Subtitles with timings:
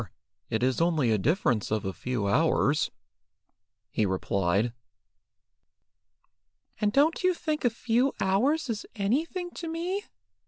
[0.49, 2.89] It is only a difference of a few hours,"
[3.91, 4.73] he replied.
[6.79, 10.05] "And don't you think a few hours is anything to me?"